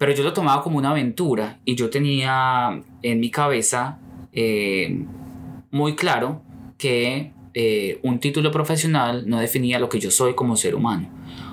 [0.00, 3.98] pero yo lo tomaba como una aventura y yo tenía en mi cabeza
[4.32, 5.04] eh,
[5.70, 6.40] muy claro
[6.78, 11.06] que eh, un título profesional no definía lo que yo soy como ser humano.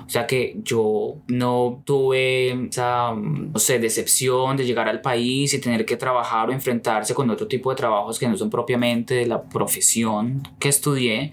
[0.06, 5.60] O sea que yo no tuve esa, no sé, decepción de llegar al país y
[5.60, 9.26] tener que trabajar o enfrentarse con otro tipo de trabajos que no son propiamente de
[9.26, 11.32] la profesión que estudié,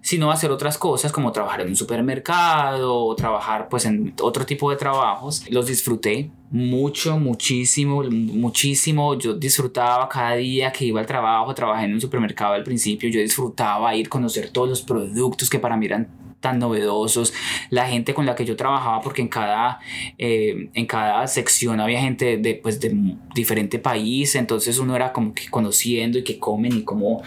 [0.00, 4.70] sino hacer otras cosas como trabajar en un supermercado o trabajar pues en otro tipo
[4.70, 5.44] de trabajos.
[5.50, 9.18] Los disfruté mucho, muchísimo, muchísimo.
[9.18, 13.20] Yo disfrutaba cada día que iba al trabajo, trabajé en un supermercado al principio, yo
[13.20, 16.08] disfrutaba ir conocer todos los productos que para mí eran
[16.44, 17.32] tan novedosos,
[17.70, 19.80] la gente con la que yo trabajaba, porque en cada,
[20.18, 25.32] eh, en cada sección había gente de, pues, de diferente país, entonces uno era como
[25.32, 27.22] que conociendo y que comen y como,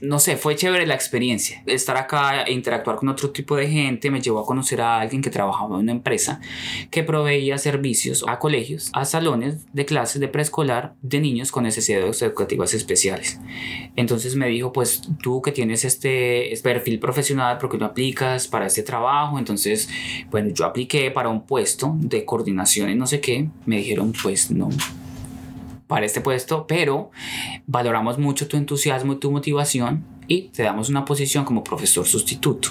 [0.00, 1.62] no sé, fue chévere la experiencia.
[1.66, 5.22] Estar acá e interactuar con otro tipo de gente me llevó a conocer a alguien
[5.22, 6.40] que trabajaba en una empresa
[6.90, 12.20] que proveía servicios a colegios, a salones de clases de preescolar de niños con necesidades
[12.22, 13.38] educativas especiales.
[13.94, 18.82] Entonces me dijo, pues tú que tienes este perfil profesional, porque no aplicas para este
[18.82, 19.38] trabajo?
[19.38, 19.88] Entonces,
[20.30, 23.48] bueno, yo apliqué para un puesto de coordinación y no sé qué.
[23.66, 24.68] Me dijeron, pues no,
[25.86, 27.10] para este puesto, pero
[27.66, 32.70] valoramos mucho tu entusiasmo y tu motivación y te damos una posición como profesor sustituto.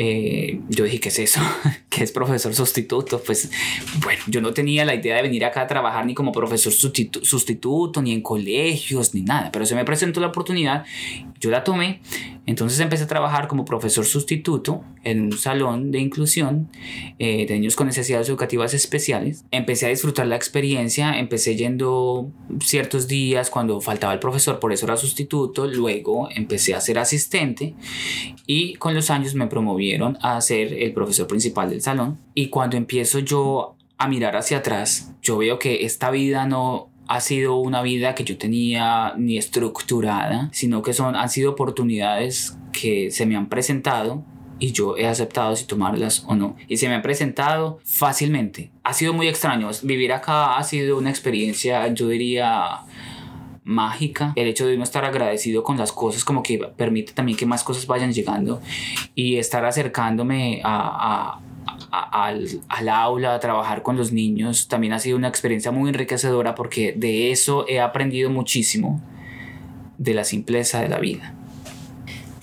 [0.00, 1.40] Eh, yo dije, ¿qué es eso?
[1.88, 3.20] ¿Qué es profesor sustituto?
[3.20, 3.50] Pues
[4.00, 8.00] bueno, yo no tenía la idea de venir acá a trabajar ni como profesor sustituto,
[8.00, 10.84] ni en colegios, ni nada, pero se me presentó la oportunidad,
[11.40, 12.00] yo la tomé,
[12.48, 16.70] entonces empecé a trabajar como profesor sustituto en un salón de inclusión
[17.18, 19.44] eh, de niños con necesidades educativas especiales.
[19.50, 22.32] Empecé a disfrutar la experiencia, empecé yendo
[22.64, 27.74] ciertos días cuando faltaba el profesor, por eso era sustituto, luego empecé a ser asistente
[28.46, 32.18] y con los años me promoví a ser el profesor principal del salón.
[32.32, 37.20] Y cuando empiezo yo a mirar hacia atrás, yo veo que esta vida no ha
[37.20, 43.10] sido una vida que yo tenía ni estructurada, sino que son, han sido oportunidades que
[43.10, 44.24] se me han presentado
[44.58, 46.56] y yo he aceptado si tomarlas o no.
[46.68, 48.70] Y se me han presentado fácilmente.
[48.82, 49.70] Ha sido muy extraño.
[49.82, 52.82] Vivir acá ha sido una experiencia, yo diría,
[53.68, 54.32] mágica.
[54.34, 57.62] El hecho de uno estar agradecido con las cosas como que permite también que más
[57.62, 58.60] cosas vayan llegando
[59.14, 61.40] y estar acercándome a,
[61.90, 66.54] al, al, aula, a trabajar con los niños, también ha sido una experiencia muy enriquecedora
[66.54, 69.00] porque de eso he aprendido muchísimo
[69.98, 71.34] de la simpleza de la vida.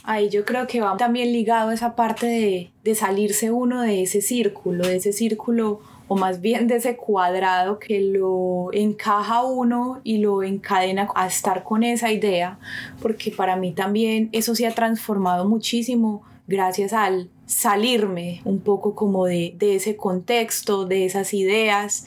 [0.04, 4.22] Ahí yo creo que va también ligado esa parte de, de salirse uno de ese
[4.22, 10.20] círculo, de ese círculo o más bien de ese cuadrado que lo encaja uno y
[10.20, 12.60] lo encadena a estar con esa idea,
[13.02, 19.26] porque para mí también eso se ha transformado muchísimo gracias al salirme un poco como
[19.26, 22.06] de, de ese contexto, de esas ideas.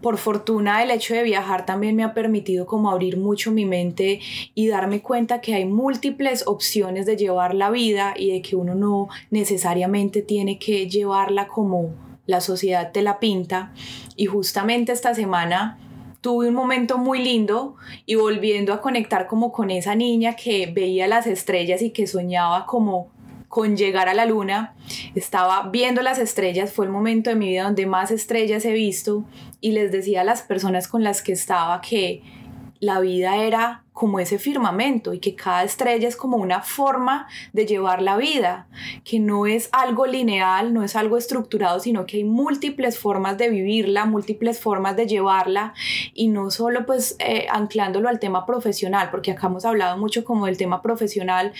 [0.00, 4.20] Por fortuna el hecho de viajar también me ha permitido como abrir mucho mi mente
[4.54, 8.74] y darme cuenta que hay múltiples opciones de llevar la vida y de que uno
[8.74, 11.94] no necesariamente tiene que llevarla como
[12.26, 13.72] la sociedad te la pinta.
[14.16, 15.78] Y justamente esta semana
[16.20, 21.06] tuve un momento muy lindo y volviendo a conectar como con esa niña que veía
[21.06, 23.10] las estrellas y que soñaba como
[23.56, 24.74] con llegar a la luna.
[25.14, 29.24] Estaba viendo las estrellas, fue el momento de mi vida donde más estrellas he visto
[29.62, 32.22] y les decía a las personas con las que estaba que
[32.86, 37.64] la vida era como ese firmamento y que cada estrella es como una forma de
[37.64, 38.68] llevar la vida,
[39.04, 43.48] que no es algo lineal, no es algo estructurado, sino que hay múltiples formas de
[43.48, 45.72] vivirla, múltiples formas de llevarla
[46.12, 50.44] y no solo pues eh, anclándolo al tema profesional, porque acá hemos hablado mucho como
[50.44, 51.52] del tema profesional,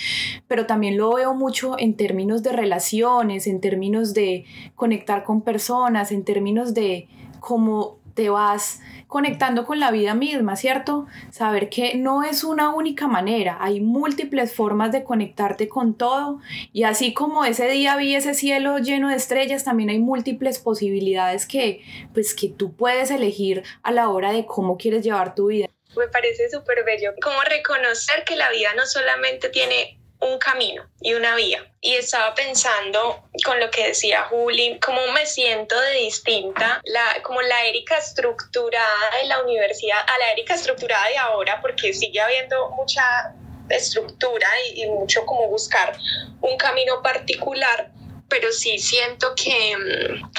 [0.46, 6.12] pero también lo veo mucho en términos de relaciones, en términos de conectar con personas,
[6.12, 7.08] en términos de
[7.40, 11.06] cómo te vas conectando con la vida misma, ¿cierto?
[11.30, 16.40] Saber que no es una única manera, hay múltiples formas de conectarte con todo
[16.72, 21.46] y así como ese día vi ese cielo lleno de estrellas, también hay múltiples posibilidades
[21.46, 25.68] que pues que tú puedes elegir a la hora de cómo quieres llevar tu vida.
[25.96, 31.14] Me parece súper bello como reconocer que la vida no solamente tiene un camino y
[31.14, 31.64] una vía.
[31.80, 37.42] Y estaba pensando con lo que decía Juli, cómo me siento de distinta, la, como
[37.42, 42.70] la Erika estructurada de la universidad a la Erika estructurada de ahora, porque sigue habiendo
[42.70, 43.34] mucha
[43.68, 45.96] estructura y, y mucho como buscar
[46.40, 47.90] un camino particular
[48.28, 49.76] pero sí siento que,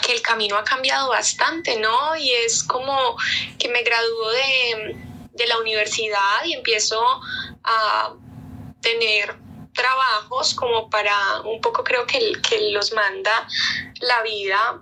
[0.05, 2.17] que, el camino ha cambiado bastante, ¿no?
[2.17, 3.15] Y es como
[3.57, 4.95] que me graduó de,
[5.31, 7.01] de la universidad y empiezo
[7.63, 8.13] a
[8.81, 9.35] tener
[9.77, 13.47] trabajos como para, un poco creo que, que los manda
[14.01, 14.81] la vida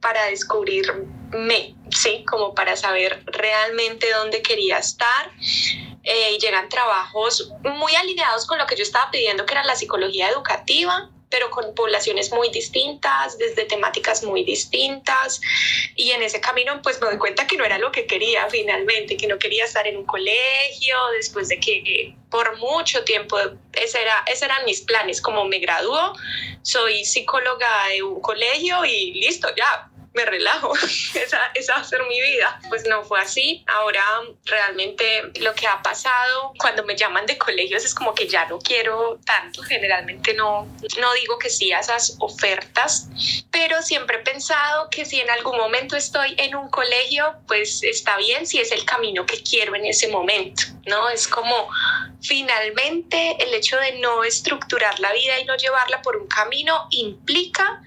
[0.00, 2.24] para descubrirme, ¿sí?
[2.24, 5.30] Como para saber realmente dónde quería estar.
[6.04, 10.28] Eh, llegan trabajos muy alineados con lo que yo estaba pidiendo, que era la psicología
[10.30, 15.40] educativa, pero con poblaciones muy distintas, desde temáticas muy distintas.
[15.96, 19.16] Y en ese camino pues me doy cuenta que no era lo que quería finalmente,
[19.16, 23.38] que no quería estar en un colegio, después de que por mucho tiempo
[23.72, 26.14] ese era, esos eran mis planes, como me graduó,
[26.62, 30.74] soy psicóloga de un colegio y listo, ya, me relajo,
[31.14, 32.60] esa, esa va a ser mi vida.
[32.68, 33.64] Pues no fue así.
[33.66, 34.02] Ahora
[34.44, 35.04] realmente
[35.40, 39.18] lo que ha pasado cuando me llaman de colegios es como que ya no quiero
[39.24, 39.62] tanto.
[39.62, 40.68] Generalmente no,
[40.98, 43.08] no digo que sí a esas ofertas,
[43.50, 48.16] pero siempre he pensado que si en algún momento estoy en un colegio, pues está
[48.16, 51.08] bien si es el camino que quiero en ese momento, ¿no?
[51.08, 51.68] Es como
[52.20, 57.82] finalmente el hecho de no estructurar la vida y no llevarla por un camino implica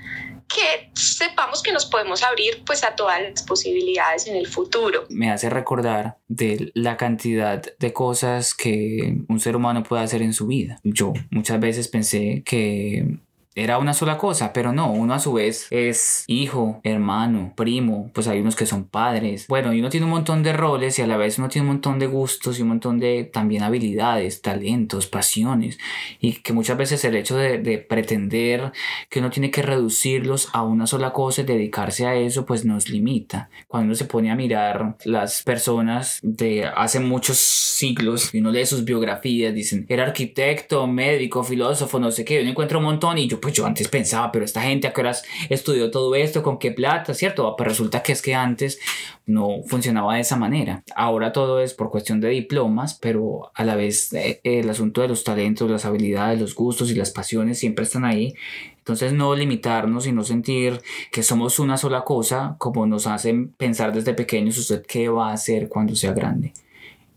[0.48, 5.06] que sepamos que nos podemos abrir pues a todas las posibilidades en el futuro.
[5.10, 10.34] Me hace recordar de la cantidad de cosas que un ser humano puede hacer en
[10.34, 10.80] su vida.
[10.84, 13.20] Yo muchas veces pensé que
[13.56, 18.28] era una sola cosa, pero no, uno a su vez es hijo, hermano, primo, pues
[18.28, 19.47] hay unos que son padres.
[19.47, 21.76] Bueno, y uno tiene un montón de roles y a la vez uno tiene un
[21.76, 25.78] montón de gustos y un montón de también habilidades, talentos, pasiones.
[26.20, 28.74] Y que muchas veces el hecho de, de pretender
[29.10, 32.89] que uno tiene que reducirlos a una sola cosa y dedicarse a eso, pues nos
[32.89, 33.49] limita.
[33.70, 38.66] Cuando uno se pone a mirar las personas de hace muchos siglos y uno lee
[38.66, 43.28] sus biografías, dicen, era arquitecto, médico, filósofo, no sé qué, uno encuentra un montón y
[43.28, 46.58] yo pues yo antes pensaba, pero esta gente a qué horas estudió todo esto, con
[46.58, 47.54] qué plata, ¿cierto?
[47.56, 48.80] Pero resulta que es que antes
[49.28, 50.84] no funcionaba de esa manera.
[50.96, 55.10] Ahora todo es por cuestión de diplomas, pero a la vez eh, el asunto de
[55.10, 58.34] los talentos, las habilidades, los gustos y las pasiones siempre están ahí.
[58.80, 60.82] Entonces no limitarnos y no sentir
[61.12, 65.34] que somos una sola cosa, como nos hacen pensar desde pequeños usted qué va a
[65.34, 66.52] hacer cuando sea grande.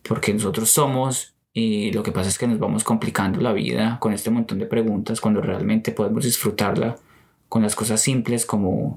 [0.02, 4.12] Porque nosotros somos y lo que pasa es que nos vamos complicando la vida con
[4.12, 6.96] este montón de preguntas cuando realmente podemos disfrutarla
[7.48, 8.96] con las cosas simples como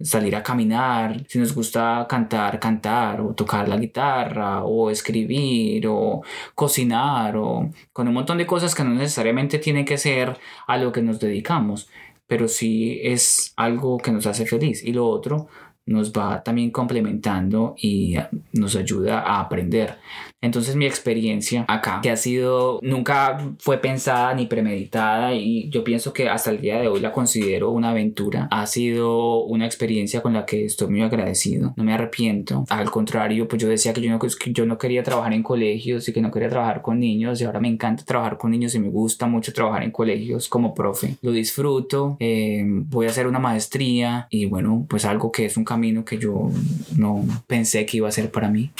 [0.00, 6.22] salir a caminar, si nos gusta cantar, cantar, o tocar la guitarra, o escribir, o
[6.54, 10.92] cocinar, o con un montón de cosas que no necesariamente tiene que ser a lo
[10.92, 11.88] que nos dedicamos,
[12.26, 14.84] pero sí es algo que nos hace feliz.
[14.84, 15.48] Y lo otro
[15.86, 18.16] nos va también complementando y
[18.52, 19.96] nos ayuda a aprender.
[20.42, 26.12] Entonces mi experiencia acá, que ha sido, nunca fue pensada ni premeditada y yo pienso
[26.12, 30.34] que hasta el día de hoy la considero una aventura, ha sido una experiencia con
[30.34, 34.10] la que estoy muy agradecido, no me arrepiento, al contrario, pues yo decía que yo
[34.10, 37.40] no, que yo no quería trabajar en colegios y que no quería trabajar con niños
[37.40, 40.74] y ahora me encanta trabajar con niños y me gusta mucho trabajar en colegios como
[40.74, 45.56] profe, lo disfruto, eh, voy a hacer una maestría y bueno, pues algo que es
[45.56, 46.50] un camino que yo
[46.96, 48.70] no pensé que iba a ser para mí.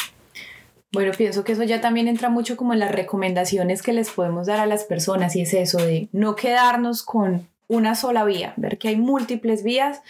[0.93, 4.47] Bueno, pienso que eso ya también entra mucho como en las recomendaciones que les podemos
[4.47, 8.79] dar a las personas y es eso de no quedarnos con una sola vía, ver
[8.79, 10.03] que hay múltiples vías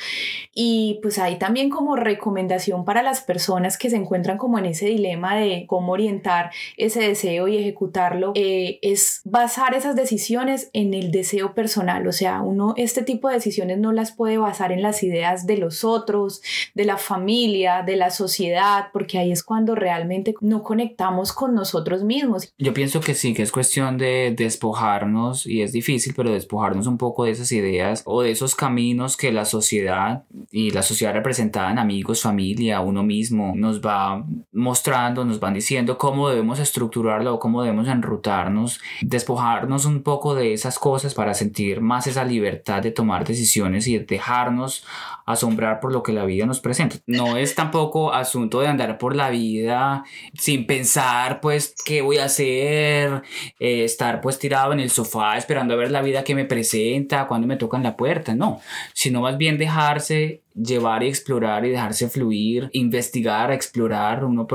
[0.55, 4.87] y pues hay también como recomendación para las personas que se encuentran como en ese
[4.87, 11.11] dilema de cómo orientar ese deseo y ejecutarlo, eh, es basar esas decisiones en el
[11.11, 15.03] deseo personal, o sea, uno este tipo de decisiones no las puede basar en las
[15.03, 16.43] ideas de los otros,
[16.75, 22.03] de la familia, de la sociedad, porque ahí es cuando realmente no conectamos con nosotros
[22.03, 22.53] mismos.
[22.59, 26.99] Yo pienso que sí, que es cuestión de despojarnos y es difícil, pero despojarnos un
[26.99, 31.79] poco de ideas o de esos caminos que la sociedad y la sociedad representada en
[31.79, 37.89] amigos, familia, uno mismo nos va mostrando, nos van diciendo cómo debemos estructurarlo cómo debemos
[37.89, 43.87] enrutarnos, despojarnos un poco de esas cosas para sentir más esa libertad de tomar decisiones
[43.87, 44.85] y dejarnos
[45.25, 46.97] asombrar por lo que la vida nos presenta.
[47.07, 52.25] No es tampoco asunto de andar por la vida sin pensar pues qué voy a
[52.25, 53.23] hacer,
[53.59, 57.27] eh, estar pues tirado en el sofá esperando a ver la vida que me presenta,
[57.37, 58.63] cuando me tocan la puerta, no,
[58.95, 64.47] sino más bien dejarse llevar y explorar y dejarse fluir, investigar, explorar, uno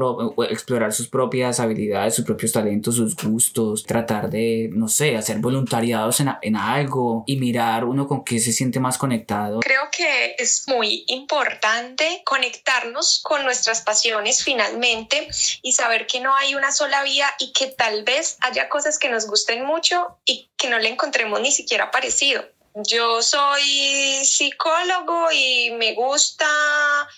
[0.49, 6.19] explorar sus propias habilidades, sus propios talentos, sus gustos, tratar de, no sé, hacer voluntariados
[6.19, 9.59] en, en algo y mirar uno con qué se siente más conectado.
[9.59, 15.27] Creo que es muy importante conectarnos con nuestras pasiones finalmente
[15.61, 19.09] y saber que no hay una sola vía y que tal vez haya cosas que
[19.09, 22.43] nos gusten mucho y que no le encontremos ni siquiera parecido.
[22.75, 26.45] Yo soy psicólogo y me gusta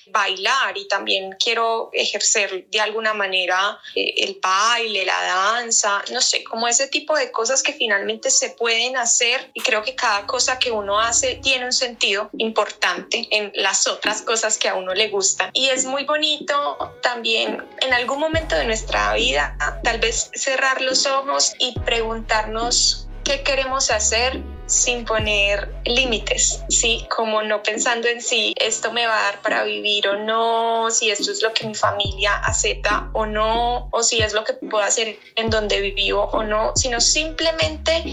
[0.08, 6.44] bailar y también quiero ejercer de alguna manera eh, el baile, la danza, no sé,
[6.44, 10.58] como ese tipo de cosas que finalmente se pueden hacer y creo que cada cosa
[10.58, 15.10] que uno hace tiene un sentido importante en las otras cosas que a uno le
[15.10, 15.52] gustan.
[15.54, 21.06] Y es muy bonito también en algún momento de nuestra vida tal vez cerrar los
[21.06, 27.06] ojos y preguntarnos qué queremos hacer sin poner límites, ¿sí?
[27.16, 31.12] Como no pensando en si esto me va a dar para vivir o no, si
[31.12, 34.84] esto es lo que mi familia acepta o no, o si es lo que puedo
[34.84, 38.04] hacer en donde vivo o no, sino simplemente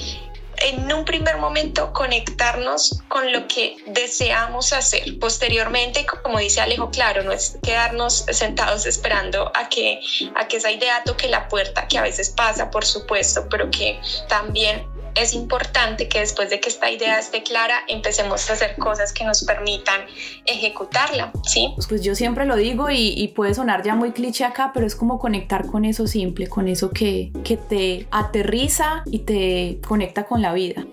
[0.61, 5.18] en un primer momento conectarnos con lo que deseamos hacer.
[5.18, 10.01] Posteriormente, como dice Alejo, claro, no es quedarnos sentados esperando a que,
[10.34, 13.98] a que esa idea toque la puerta, que a veces pasa, por supuesto, pero que
[14.28, 19.12] también es importante que después de que esta idea esté clara, empecemos a hacer cosas
[19.12, 20.00] que nos permitan
[20.46, 21.74] ejecutarla, ¿sí?
[21.88, 24.94] Pues yo siempre lo digo y, y puede sonar ya muy cliché acá, pero es
[24.94, 30.42] como conectar con eso simple, con eso que, que te aterriza y te conecta con
[30.42, 30.84] la vida.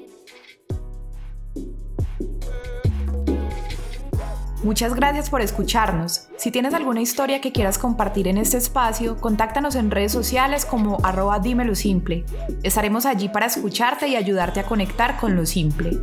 [4.63, 6.27] Muchas gracias por escucharnos.
[6.37, 10.97] Si tienes alguna historia que quieras compartir en este espacio, contáctanos en redes sociales como
[11.03, 12.25] arroba dímelo simple.
[12.63, 15.99] Estaremos allí para escucharte y ayudarte a conectar con lo simple.